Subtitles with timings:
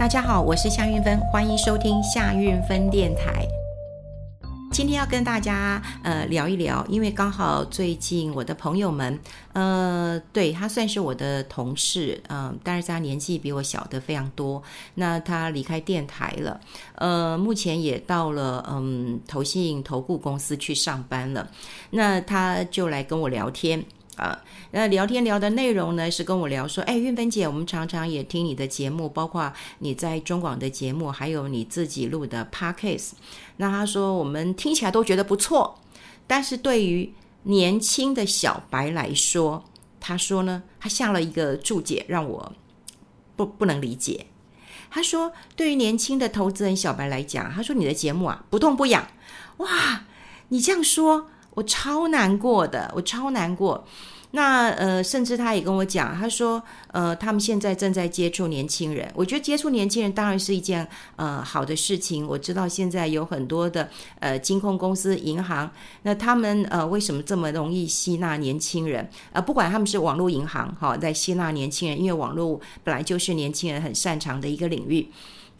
[0.00, 3.46] 大家好，我是夏运芬，欢迎收听夏运芬电台。
[4.72, 9.20] 今天要跟大家呃聊一聊，因为刚好最近我的朋友们，
[9.52, 14.62] 呃，对，他算是我的同事，嗯、但是他年纪比我小的非常多。
[14.94, 16.58] 那他离开电台了，
[16.94, 21.46] 呃，目前也到了嗯投信投顾公司去上班了。
[21.90, 23.84] 那他就来跟我聊天。
[24.20, 24.38] 啊，
[24.72, 33.12] 那聊天聊的内容呢，是跟我聊说，哎，运芬姐，我们常常也听你的节目，包括你在中广的节目，还有你自己录的 Podcast。
[33.56, 35.80] 那他说我们听起来都觉得不错，
[36.26, 39.64] 但是对于年轻的小白来说，
[39.98, 42.52] 他说呢，他下了一个注解，让我
[43.36, 44.26] 不不能理解。
[44.90, 49.08] 他说，对于年轻的投资人小白来讲，他说你的节目啊，不痛不痒。
[49.56, 50.04] 哇，
[50.48, 51.30] 你这样说。
[51.54, 53.84] 我超难过的，我超难过。
[54.32, 56.62] 那呃，甚至他也跟我讲，他说，
[56.92, 59.10] 呃，他们现在正在接触年轻人。
[59.14, 62.26] 我觉得接触年轻人当然是一件呃好的事情。
[62.26, 63.88] 我知道现在有很多的
[64.20, 65.68] 呃金控公司、银行，
[66.02, 69.08] 那他们呃为什么这么容易吸纳年轻人？
[69.32, 75.08] 呃，不管他们是网络银行哈，在吸纳年轻人，因为网络本来就是年轻人很擅长的一个领域。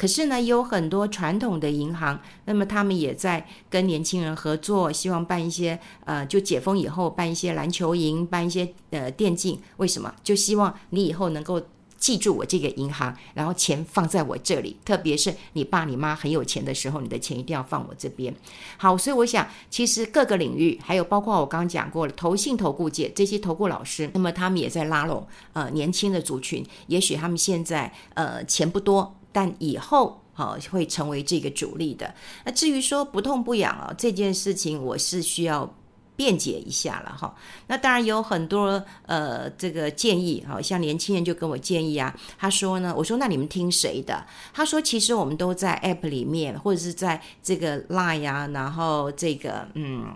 [0.00, 9.60] 可是呢，有很多传统的银行，那么他们也在跟年轻人合作，希望办一些呃，就解封以后办一些篮球营，办一些呃电竞。
[9.76, 10.14] 为什么？
[10.24, 11.60] 就希望你以后能够
[11.98, 14.74] 记住我这个银行，然后钱放在我这里。
[14.86, 18.34] 特别是你爸你妈很有钱的时候，你的钱一定要放我这边。
[18.78, 26.64] 好，所以我想，其实各个领域，还有包括我刚刚讲过了，投信投顾界这些投顾老师，那么他们也在拉拢呃年轻的族群。
[26.86, 29.14] 也许他们现在呃钱不多。
[29.32, 32.14] 但以后哈会成为这个主力的。
[32.44, 35.74] 那至于说不痛不痒啊这件事情，我是需要
[36.16, 37.34] 辩解一下了哈。
[37.66, 44.26] 那当然有很多呃这个建议，好像年轻人就跟我建议啊，他说呢，我说那你们听谁的？
[44.52, 50.14] 他说其实我们都在 App 里面，或者是在这个 Line 啊，然后这个嗯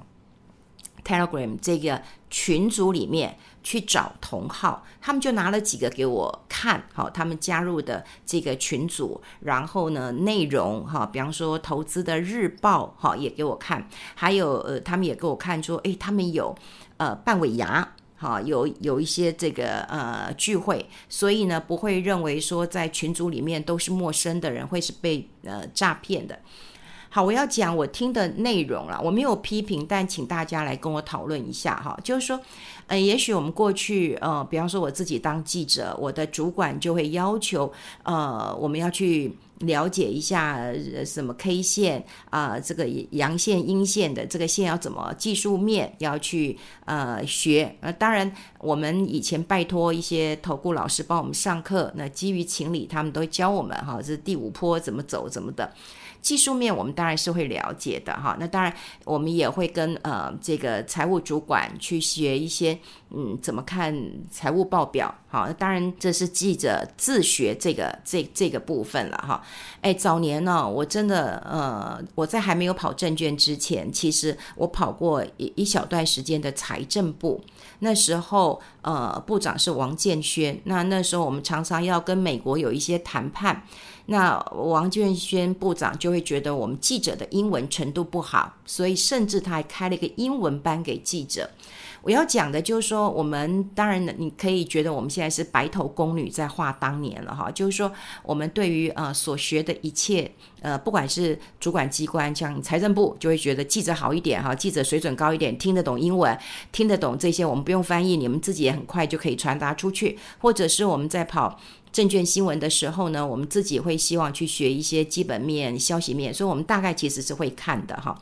[1.05, 2.03] Telegram 这个
[2.35, 3.39] 群组里面。
[3.65, 16.55] 去找同号，他们就拿了几个给我看，好，他们加入的这个群组，然后呢，内容哈，比方说投资的日报哈，也给我看，还有呃，他们也给我看说，诶，他们有
[16.99, 26.39] 呃半尾牙哈，有有一些这个呃聚会，所以呢，不会认为说在群组里面都是陌生的人，会是被呃诈骗的。
[27.15, 32.41] 好，我要讲我听的内容了，我没有批评，但请大家来跟我讨论一下哈，就是说，
[32.89, 40.61] 呃，也许我们过去，呃，比方说我自己当记者，我的主管就会要求，呃，我们要去了解一下
[41.07, 48.29] 什么 K 线啊，呃，这个阳线、阴线的这个线要怎么技术面要去呃学，呃，当然
[48.65, 55.71] 我们以前拜托一些投顾老师帮我们上课，那基于情理，他们都会教我们哈，这第五波怎么走怎么的。
[56.23, 62.79] 技术面我们当然是会了解的哈，那当然我们也会跟呃这个财务主管去学一些
[63.11, 63.95] 嗯怎么看
[64.31, 69.45] 财务报表，好，那当然这是记者自学这个这这个部分了哈。
[69.83, 77.39] 哎，早年呢，我真的呃我在还没有跑证券之前，其实我跑过一一小段时间的财政部，
[77.85, 83.63] 那时候呃部长是王建轩，那那时候我们常常要跟美国有一些谈判。
[84.07, 91.49] 那王建煊部长就会觉得我们记者的英文程度不好，所以甚至他还开了一个英文班给记者。
[92.03, 97.91] 我要讲的就是说，我们当然你可以觉得我们现在是白头宫女在话当年了哈，就是说
[98.23, 106.39] 我们对于呃所学的一切呃，不管是主管机关像财政部，就会觉得记者好一点哈，记者水准高一点，听得懂英文，
[106.71, 111.59] 听得懂这些，我们不用翻译，你们自己也很快就可以传达出去，或者是我们在跑。
[111.95, 118.21] 证券新闻的时候呢，我们自己会希望去学一些基本面、消息面，所以我们大概其实是会看的哈。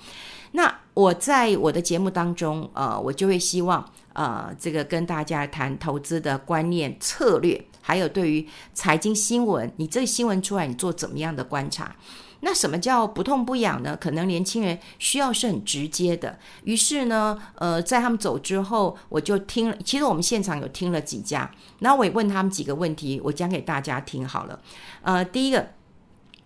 [0.51, 11.97] 那我在我的节目当中，呃，我就会希望，呃，这个跟大家谈投资的观念、策略，还有对于财经新闻，你这个新闻出来，你做怎么样的观察？
[12.45, 13.97] 那什么叫不痛不痒呢？
[13.97, 16.39] 可能年轻人需要是很直接的。
[16.65, 19.77] 于是呢，呃，在他们走之后，我就听了。
[19.85, 24.61] 其实我们现场有听了几家，然后我也问他们几个问题，我讲给大家听好了。
[25.03, 25.69] 呃，第一个。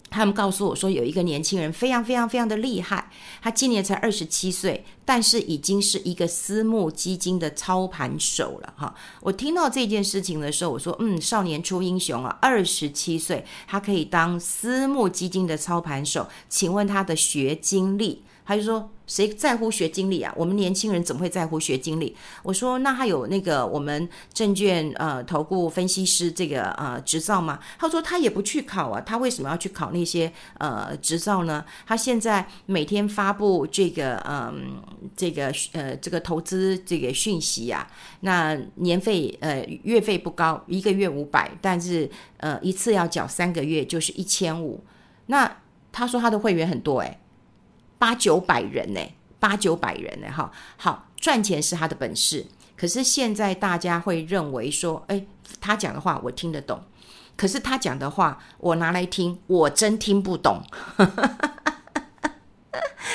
[0.09, 3.11] 他们告诉我说，有一个年轻人非常非常非常的厉害，
[3.43, 8.95] 他今年才二十七岁，但是已经是一个私募基金的操盘手了哈。
[9.21, 18.89] 我听到这件事情的时候，我说，嗯，少年出英雄啊，二十七岁他可以当私募基金的操盘手，请问他的学经历他就说。
[19.07, 20.35] 谁在乎学经理啊？
[20.37, 22.17] 我们年轻人怎么会在乎学经理？
[22.43, 27.61] 我说那他有那个我们证券呃投顾分析师这个呃执照吗？
[27.79, 31.65] 他说他也不去考啊，他为什么要去考那些呃执照呢？
[31.87, 37.87] 他现在每天发布这个嗯、呃、这个呃这个投资这个讯息呀、啊，
[38.23, 44.85] 那年费呃月费不高，一个月五百，但是呃一次要缴三个月就是一千五。
[45.27, 45.59] 那
[45.93, 47.21] 他说他的会员很多诶。
[47.99, 49.01] 八九百人呢，
[49.39, 52.47] 八九百人呢，哈，好，赚钱是他的本事。
[52.77, 55.25] 可是现在大家会认为说，哎，
[55.61, 56.83] 他讲的话我听得懂，
[57.37, 60.63] 可是他讲的话我拿来听，我真听不懂。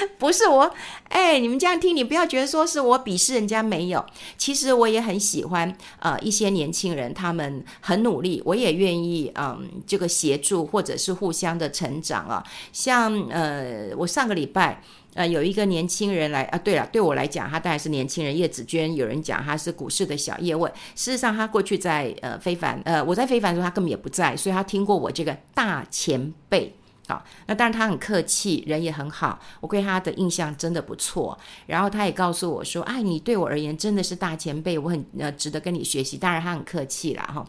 [0.18, 0.74] 不是我，
[1.10, 4.06] 哎，你们这样听，你不要觉得说是我鄙视人家没有。
[4.38, 12.44] 其实我也很喜欢，呃，一些年轻人，他们很努力，我也愿意，嗯，这个协助或者是互相的成长啊。
[12.74, 14.82] 像呃，我上个礼拜，
[15.14, 18.32] 呃，有一个年轻人来啊，对了，对我来讲，他当然是年轻人。
[18.38, 26.74] 叶子娟，有人讲他是股市的小叶问，事实上他过去在呃非凡，呃，我在非凡的时候，他根本也不在，所以他听过我这个大前辈。
[27.08, 31.38] 好，那当然他很客气，人也很好，我对他的印象真的不错。
[31.66, 37.24] 然后他也告诉我说：“哎，你对我而言真的是大前辈，我很呃值得跟你学习。”当然他很客气啦。
[37.24, 37.46] 哈。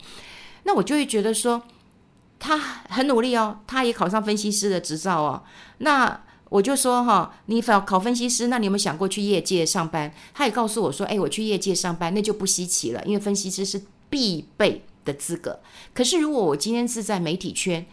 [0.64, 1.62] 那我就会觉得说
[2.40, 5.44] 他很努力哦，他也考上分析师的执照哦。
[5.78, 10.12] 那我就说哈，你考考分析师，那你有没有想过去业界上班？
[10.34, 15.60] 他也告诉我说：“哎，我去业界上班那就不稀奇了，因为分析师是必备的资格。
[15.94, 17.86] 可是如果我今天是在媒体圈。”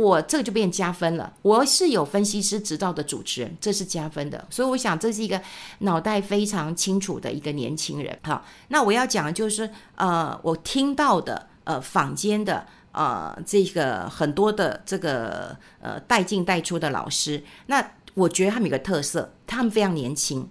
[0.00, 1.30] 我这个就变加分了。
[1.42, 4.46] 我是有分析师执照的主持人，这是加分的。
[4.48, 5.38] 所以我想这是一个
[5.80, 8.18] 脑袋非常清楚的一个年轻人。
[8.22, 20.48] 好，那我要讲的就是，呃，我听到的，呃，坊间的，呃，这个很多的这个，呃，带进带出的老师，那我觉得他们有个特色，他们非常年轻。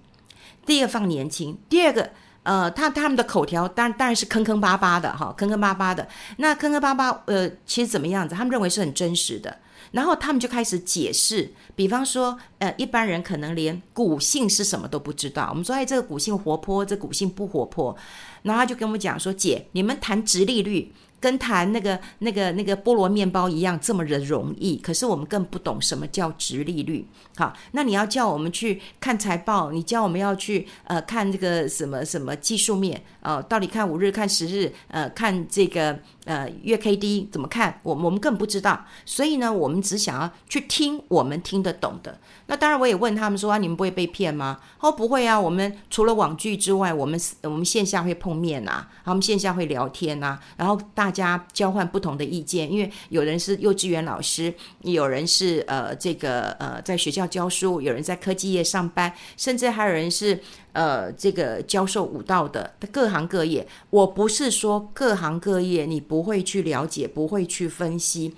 [0.67, 2.11] 第一个放年轻，第二个。
[2.49, 6.07] 呃，他他们的口条当然当然是坑坑巴巴的哈，坑坑巴巴的。
[6.37, 8.33] 那坑坑巴巴，呃，其实怎么样子？
[8.33, 9.55] 他们认为是很真实的，
[9.91, 11.53] 然后他们就开始解释。
[11.75, 15.45] 比方说，呃，一般人可能连骨性是什么都不知道。
[15.51, 17.95] 我们说，哎，这个骨性活泼，这骨性不活泼。
[18.41, 20.91] 然后他就跟我们讲说，姐，你们谈直利率。
[21.19, 27.05] 跟谈那个、那个、那个菠萝面包一样这么的容易，可是我们更不懂什么叫殖利率。
[27.37, 37.79] 好，那你要叫我们去看财报，你叫我们要去呃看这个什么什么技术面、呃，到底看五日、看十日，呃，看这个呃月 K D 怎么看？
[37.83, 38.85] 我我们更不知道。
[39.05, 42.19] 所以呢，我们只想要去听我们听得懂的。
[42.47, 44.59] 那当然，我也问他们说啊，你们不会被骗吗？
[44.79, 54.53] 哦，不会啊，我们除了网剧之外，我们我们线下会碰面呐、啊，我们线下会聊天、啊，然后大大家交换不同的意见，因为有人是幼稚园老师，
[54.83, 60.39] 有人是呃这个呃在学校教书，有人在科技业上班，甚至还有人是
[60.71, 63.67] 呃这个教授武道的，各行各业。
[63.89, 68.35] 我不是说各行各业你不会去了解，不会去分析，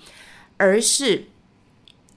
[0.56, 1.26] 而是。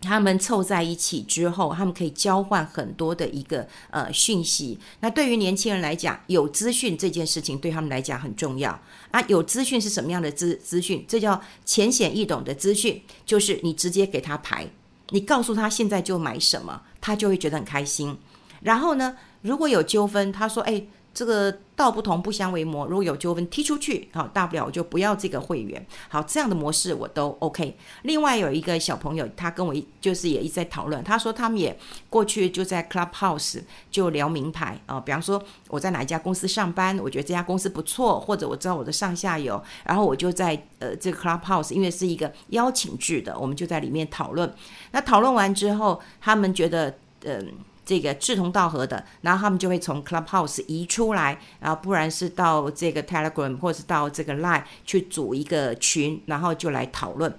[0.06, 4.78] 他们凑在一起之后，他们可以交换很多的一个呃讯息。
[5.00, 8.80] 那对于年轻人来讲，有资讯这件事情对他们来讲很重要
[9.10, 9.19] 啊。
[9.28, 11.04] 有资讯是什么样的资资讯？
[11.07, 14.66] 这叫浅显易懂的资讯，就是你直接给他排，
[15.10, 18.16] 你告诉他现在就买什么，他就会觉得很开心。
[18.62, 20.84] 然后呢，如果有纠纷，他说：“哎。”
[21.16, 25.84] 这个道不同不相为谋，如果有纠纷踢出去，好，大不了我就不要这个会员。
[26.10, 27.78] 好，这样的模式我都 OK。
[28.04, 44.54] 另外有一个小朋友，他跟我就是也一直在讨论，他说他们也过去就在 Clubhouse 就聊名牌啊，比方说我在哪一家公司上班，我觉得这家公司不错，或者我知道我的上下游，然后我就在呃这个 Clubhouse，因为是一个邀请制的，我们就在里面讨论。
[44.92, 47.54] 那讨论完之后，他们觉得嗯。
[47.86, 57.32] 这个志同道合的，然后他们就会从 Clubhouse 移出来，然后不然是到这个 Telegram 或是到这个 Line 去组一个群，然后就来讨论。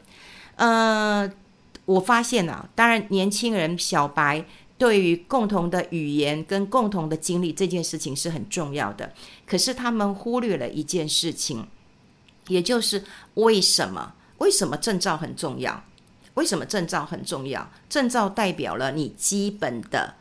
[0.54, 1.28] 呃，
[1.84, 4.44] 我发现啊，当然年轻人小白
[4.78, 9.12] 对于共同的语言跟共同的经历这件事情是很重要的，
[9.44, 11.66] 可是他们忽略了一件事情，
[12.46, 13.02] 也就是
[13.34, 14.14] 为什么？
[14.38, 15.82] 为什么证照很重要？
[16.34, 17.68] 为什么证照很重要？
[17.88, 20.14] 证照代表了你基本的。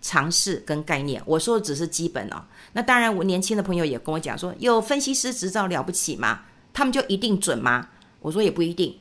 [0.00, 2.42] 尝试跟概念，我说的只是基本哦。
[2.72, 6.40] 那当然，我年轻的朋友也跟我讲说，有分析师执照了不起吗？
[6.72, 7.88] 他们就一定准吗？
[8.20, 8.96] 我说也不一定，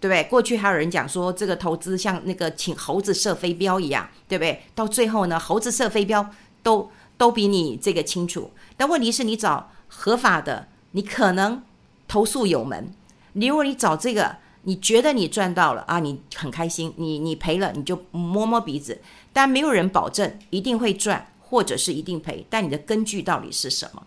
[0.00, 0.24] 对不对？
[0.24, 4.62] 过去还有人讲说，这个投资像那个请猴子射飞镖一样，对不对？
[4.74, 6.28] 到最后呢，猴子射飞镖
[6.62, 8.50] 都都比你这个清楚。
[8.76, 11.62] 但问题是你找合法的，你可能
[12.06, 12.92] 投诉有门；
[13.32, 19.00] 你如果你找这个，你觉得你赚到了啊，你很开心；你你赔了，你就摸摸鼻子。
[19.32, 22.46] 但没有人保证一定会赚，或者是一定赔。
[22.50, 24.02] 但你的根据到底是什么？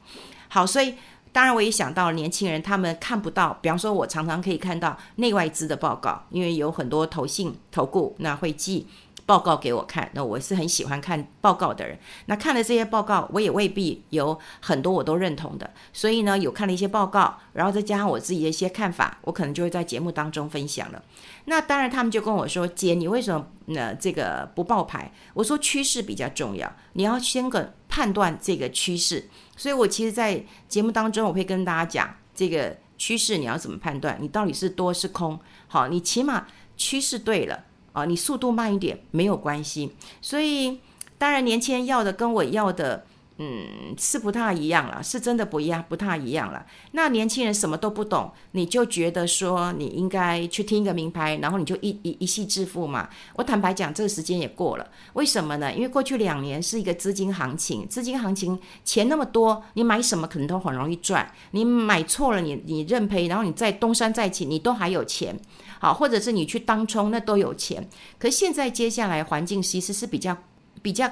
[0.47, 0.95] 好，所以
[1.31, 8.87] 当然我也想到年轻人他们看不到，比方说，我常常可以看到内外资的报告，因为有很多投信投顾那会记。
[9.27, 11.99] 报告给我看，那我是很喜欢看报告的人。
[12.27, 15.69] 那看了这些报告，我也未必有很多我都认同的。
[15.91, 21.03] 所以呢，有看了一些报告，然后再加上我自己的一些看法，我可能就会在节目当中分享了。
[21.43, 23.93] 那当然，他们就跟我说：“姐，你为什么呢？
[23.93, 35.37] 这个不报牌？”我说：“趋势比较重要，你要先个判断这个趋势。”所以，我其实，在节目当中，我会跟大家讲这个趋势你要怎么判断，你到底是多是空。
[35.67, 37.65] 好，你起码趋势对了。
[37.97, 40.79] 啊，你速度慢一点没有关系，所以
[41.17, 43.05] 当然年轻人要的跟我要的。
[43.39, 46.65] 嗯，是不太一样了，是真的不一样，不太一样了。
[46.93, 53.07] 那年轻人什么都不懂，你就觉得说你应该去听一个名牌，然后你就一一一夕致富嘛？
[53.35, 54.89] 我坦白讲，这个时间也过了。
[55.13, 55.71] 为什么呢？
[55.71, 61.31] 因为过去两年是一个资金行情，资金行情钱那么多，你买什么可能都很容易赚。
[61.51, 65.39] 你买错了，你你认赔，然后你再东山再起，你都还有钱。
[65.79, 67.87] 好，或者是你去当冲，那都有钱。
[68.17, 70.35] 可现在接下来环境其实是比较
[70.81, 71.07] 比较。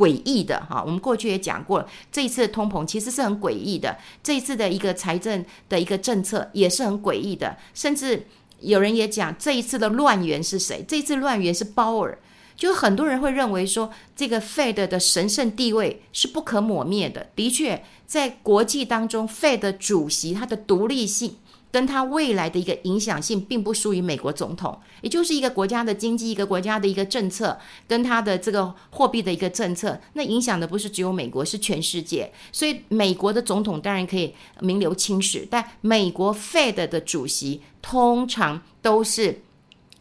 [0.00, 8.26] 诡异的哈，我们过去也讲过，这一次的通膨其实是很诡异的，这一次的一个财政的一个政策也是很诡异的，甚至
[8.60, 10.82] 有人也讲这一次的乱源是谁？
[10.88, 12.18] 这一次乱源是鲍尔，
[12.56, 17.28] 就很多人会认为说这个 Fed 的神圣地位是不可磨灭的。
[17.36, 21.36] 的确，在国际当中，Fed 主席他的独立性。
[21.70, 32.32] 跟他未来的一个影响性，并不输于美国总统，也就是一个国家的经济、一个国家的一个政策，跟他的这个货币的一个政策，那影响的不是只有美国，是全世界。
[32.52, 39.42] 所以，美国的总统当然可以名留青史，但美国 Fed 的主席通常都是。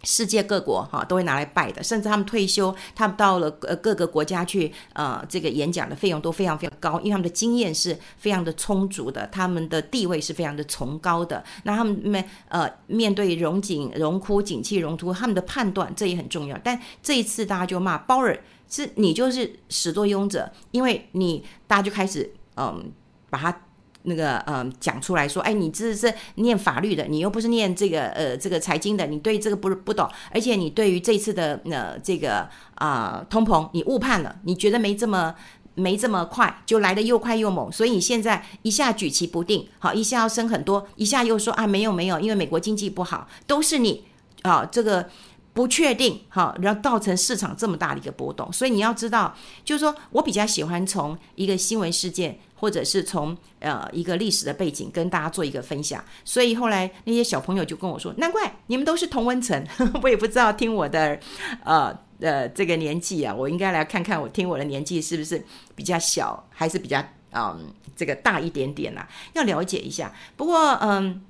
[0.04, 11.44] 世界各国哈都会拿来拜的，甚至他们退休，他们到了呃各个国家去，呃，这个演讲的费用都非常非常高，因为他们的经验是非常的充足的，他们的地位是非常的崇高的。
[11.64, 16.58] 那他们面呃面对荣景荣枯景气荣秃，他们的判断这也很重要。
[16.64, 18.40] 但这一次大家就骂鲍尔，
[18.70, 22.92] 是你就是始作俑者，因为你大家就开始嗯、
[23.30, 23.62] 把他。
[24.04, 35.36] 那个嗯，讲出来说，哎，你这是念法律的，你又不是念这个呃这个财经的，你对这个不不懂，而且你对于这次的呃这个啊、通膨，你误判了，你觉得没这么
[35.76, 44.06] 没这么快，就来得又快又猛，所以你现在一下举棋不定，好，一下要升很多，一下又说啊没有没有，因为美国经济不好，都是你
[44.44, 45.10] 啊这个
[45.52, 52.40] 不确定，好，然后造成市场这么大的一个波动，所以你要知道，就是说我比较喜欢从一个新闻事件。
[52.60, 59.66] 或者是从呃一个历史的背景跟大家做一个分享，所以后来那些小朋友就跟我说：“难怪你们都是同温层。
[60.04, 61.20] ”我也不知道听我的
[61.64, 65.44] 呃呃这个年纪啊，我应该来看看我听我的年纪是不是
[65.76, 69.08] 比较小，还是比较嗯、这个大一点点啊？
[69.34, 70.14] 要了解一下。
[70.36, 71.22] 不过嗯。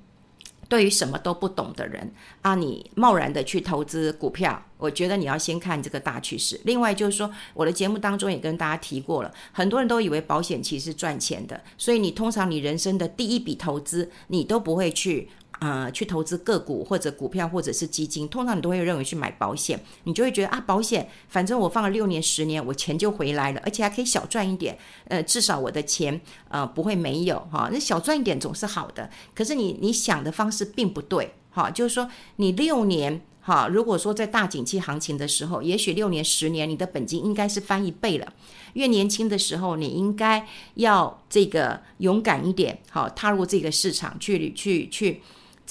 [0.70, 2.10] 对于什么都不懂的人
[2.42, 6.58] 啊，你贸然的去投资股票，我觉得你要先看这个大趋势。
[6.64, 15.28] 另外就是说，我的节目当中也跟大家提过了，很多人都以为保险其实是赚钱的，所以你通常你人生的第一笔投资，你都不会去。
[15.60, 29.10] 呃，去投资个股或者股票或者是基金，通常你都会认为去买保险，你就会觉得啊，保险反正我放了六年十年，我钱就回来了，而且还可以小赚一点，呃，至少我的钱呃不会没有哈，那小赚一点总是好的。
[29.34, 38.32] 可是你你想的方式并不对哈，就是说你六年哈，如果说在大景气行情的时候，也许六年十年你的本金应该是翻一倍了。
[38.72, 45.20] 越年轻的时候，你应该要这个勇敢一点，好，踏入这个市场去去去。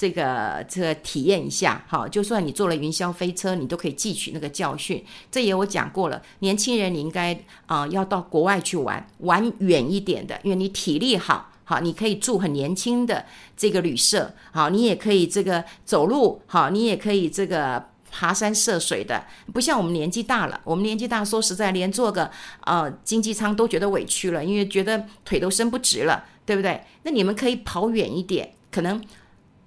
[0.00, 5.04] 这个这个体验一下，好，就算你坐了云霄飞车，你都可以汲取那个教训。
[5.30, 22.30] 这也我讲过了，年轻人你应该啊、要到国外去玩，玩远一点的，因为你体力好，好，你可以住很年轻的这个旅社，好，你也可以这个走路，好，你也可以这个爬山涉水的，不像我们年纪大了，我们年纪大，说实在，连坐个
[22.64, 26.84] 呃经济舱都觉得委屈了，因为觉得腿都伸不直了，对不对？
[27.02, 28.98] 那你们可以跑远一点，可能。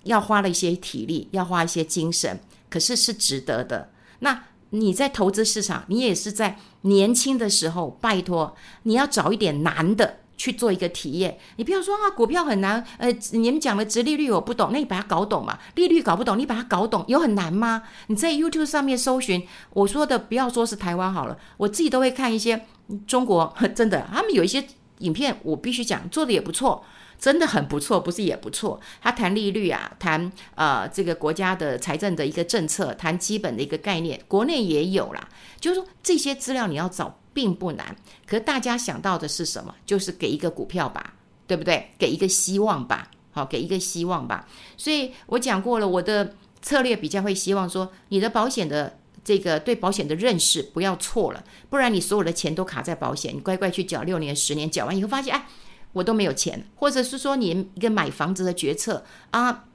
[0.03, 3.89] 要花了一些体力，要花一些精神，可是是值得的。
[4.19, 11.37] 那你在投资市场，你也是在年轻的时候，拜托你要找一点难的去做一个体验。
[11.57, 15.59] 你不要说啊，股票很难，呃，你们讲的殖利率我不懂，那你把它搞懂嘛。
[15.75, 17.83] 利率搞不懂，你把它搞懂，有很难吗？
[18.07, 22.65] 你在 YouTube 上面搜寻，我说的不要说是台湾好了，我自己都会看一些
[23.05, 24.65] 中国， 真的，他们有一些
[24.99, 26.83] 影片，我必须讲做的也不错。
[27.19, 28.77] 真的很不错，不是也不错。
[29.01, 35.29] 他谈利率啊，谈呃这个国家的财政的一个政策，谈基本的一个概念，国内也有啦。
[35.57, 37.95] 就是说这些资料你要找并不难，
[38.25, 39.73] 可大家想到的是什么？
[39.85, 41.13] 就是给一个股票吧，
[41.47, 41.91] 对不对？
[41.97, 44.45] 给一个希望吧，好，给一个希望吧。
[44.75, 55.45] 所以我讲过了，我的策略比较会希望说，你的保险的这个对保险的认识不要错了，不然你所有的钱都卡在保险，你乖乖去缴六年、十年，缴完以后发现，哎。
[55.93, 59.65] 我都没有钱，或者是说你一个买房子的决策啊，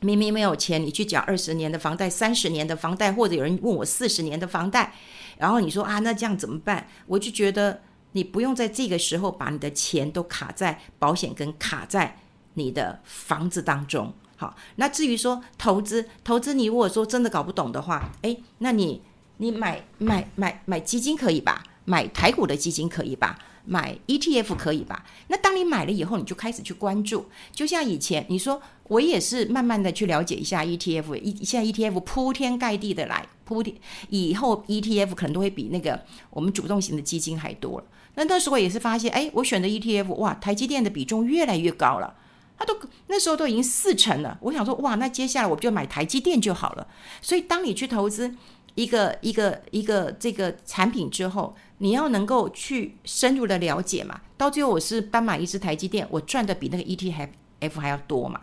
[0.00, 4.92] 明明没有钱，你去缴二十年的房贷、三十年的房贷，或者有人问我四十年的房贷，
[5.38, 6.86] 然后你说啊，那这样怎么办？
[7.06, 7.80] 我就觉得
[8.12, 12.18] 你不用在这个时候把你的钱都卡在保险跟卡在
[12.52, 14.12] 你的房子当中。
[14.36, 19.00] 好，那至于说投资，投资你如果说真的搞不懂的话，诶，那你
[19.36, 21.62] 你买买买买基金可以吧？
[21.84, 23.38] 买台股的基金可以吧？
[23.66, 25.04] 买 ETF 可以吧？
[25.28, 27.26] 那当你买了以后，你就开始去关注。
[27.52, 31.14] 就像以前你说，我也是慢慢的去了解一下 ETF。
[31.16, 33.74] 一现在 ETF 铺天盖地的来铺天，
[34.10, 35.98] 以后 ETF 可能都会比那个
[36.30, 37.86] 我们主动型的基金还多了。
[38.16, 42.14] 那那时候也是发现，哎，我选的 ETF，哇，台积电的比重越来越高了。
[42.58, 42.76] 他都
[43.08, 44.38] 那时候都已经四成了。
[44.40, 46.86] 我想说，哇，那接下来我就买台积电就好了。
[47.20, 48.34] 所以当你去投资
[48.74, 58.40] 一个一个一个这个产品之后，你要能够去深入的了解嘛，到最后我是单买一只台积电，我赚的比那个 ETF 还要多嘛，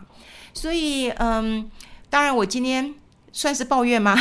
[0.52, 1.70] 所以嗯，
[2.10, 2.94] 当然我今天
[3.32, 4.16] 算是抱怨吗？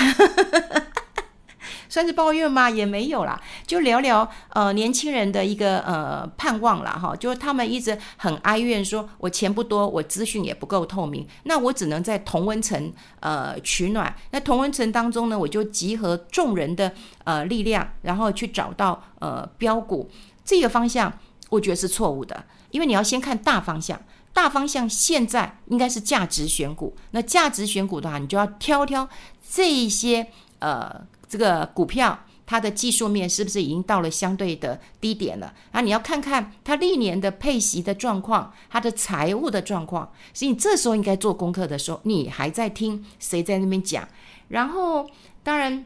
[1.92, 2.70] 算是抱怨吗？
[2.70, 6.92] 也没有啦，就聊聊呃年轻人的一个呃盼望啦。
[6.92, 14.16] 哈，就是他们一直很哀怨说，我钱不多，我资讯也不够透明，那我只能在同温层呃取暖。
[14.30, 16.94] 那同温层当中呢，我就集合众人的
[17.26, 20.10] 呃力量，然后去找到呃标股
[20.46, 21.12] 这个方向，
[21.50, 29.10] 我觉得是错误的，因为你要先看大方向，大方向现在应该是价值选股，那价值选股的话，你就要挑挑
[29.52, 30.28] 这一些
[30.60, 31.02] 呃。
[31.32, 35.54] 这个股票它的技术面是不是已经到了相对的低点了？
[35.72, 40.12] 啊，你要看看它历年的配息的状况，它的财务的状况。
[40.34, 44.06] 所以你这时候应该做功课的时候，你还在听谁在那边讲？
[44.50, 45.10] 然后，
[45.42, 45.86] 当然，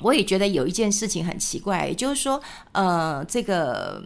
[0.00, 4.02] 我也觉得有一件事情很奇怪，也就是说，呃，这个。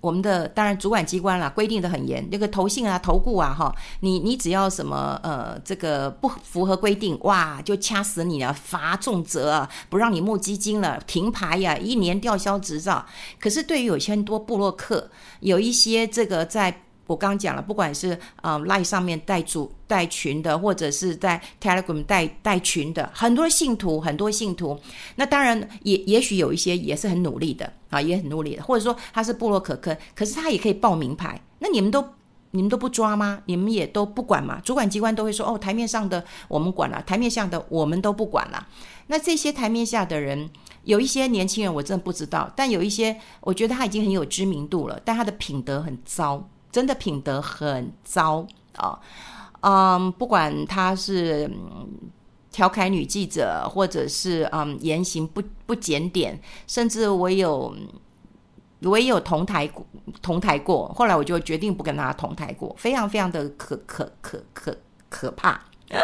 [0.00, 13.04] 我们的当然主管机关啦，规定的很严，那个投信啊、投顾啊，哈，你你只要什么呃，这个不符合规定，哇，就掐死你了，罚重责，不让你募基金了，停牌呀，一年吊销执照。
[13.38, 15.10] 可是对于有些很多部落客，
[15.40, 16.82] 有一些这个在。
[17.10, 24.78] 我刚讲了，不管是呃 Line 上面带组带群的，或者是在 Telegram 带带群的，很多信徒，很多信徒。
[25.16, 31.40] 那当然也也许有一些也是很努力的啊，也很努力的，或者说他是部落可，可可是他也可以报名牌。
[31.58, 32.04] 那你们都
[32.52, 33.40] 你们都不抓吗？
[33.46, 34.60] 你们也都不管吗？
[34.64, 38.68] 主管机关都会说哦，台面上的我们管了，台面下的我们都不管了。
[39.08, 40.48] 那这些台面下的人，
[40.84, 46.48] 有一些年轻人我真的不知道，但有一些我觉得他已经很有知名度了，但他的品德很糟。
[46.72, 48.98] 真的品德很糟啊，
[49.62, 51.50] 嗯，不管他是
[52.52, 57.74] 调侃女记者，或者是嗯言行不不检点，甚至我有
[58.82, 59.68] 我也有同台
[60.22, 64.76] 同台过，后来我就决定不跟他同台过，非常非常的可可可可
[65.08, 65.60] 可怕。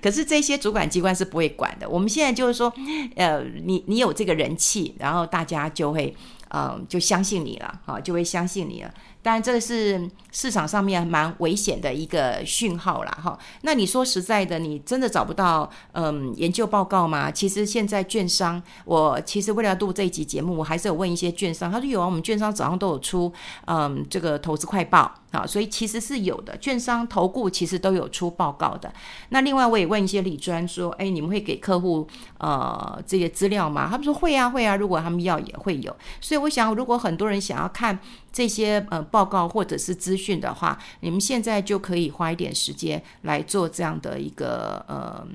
[0.00, 1.88] 可是这些主管机关是不会管的。
[1.88, 2.72] 我们现在就是说，
[3.16, 6.14] 呃，你你有这个人气，然后大家就会。
[6.50, 8.94] 嗯，就相信你了，啊，就会相信你了。
[9.28, 13.38] 当然，这个是市场上面蛮危险的一个讯号啦，哈。
[13.60, 17.30] 那你说实在的，你真的找不到嗯研究报告吗？
[17.30, 23.30] 其实现在券商，我其实为了录这一集节目，我还是有问一些券商，他说有啊，我们券商早上都有出
[23.66, 25.12] 嗯这个投资快报。
[25.30, 28.90] 啊，所以其实是有的，券商投顾其实都有出报告的。
[29.28, 33.88] 那另外我也问一些理专说，哎，你们会给客户呃这些资料吗？
[33.90, 35.94] 他们说会啊会啊，如果他们要也会有。
[36.18, 37.98] 所以我想，如果很多人想要看
[38.32, 45.26] 这些呃报告或者是资讯的话，你们现在就可以花一点时间来做这样的一个呃。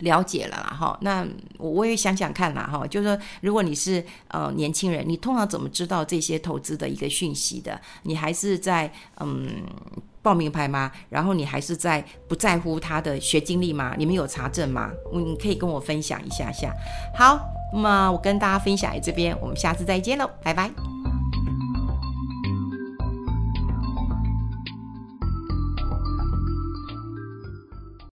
[0.00, 1.24] 了解了啦，哈，那
[1.56, 7.80] 我我也想想看啦，哈，就是说，如果你是呃年轻人，你通常怎么知道这些投资的一个讯息的？
[8.02, 9.62] 你还是在嗯
[10.20, 10.90] 报名牌吗？
[11.08, 13.94] 然后你还是在不在乎他的学经历吗？
[13.96, 14.90] 你们有查证吗？
[15.12, 16.74] 你可以跟我分享一下下。
[17.16, 17.38] 好，
[17.72, 21.23] 那么我跟大家分享这边，我们下次再见喽，拜拜。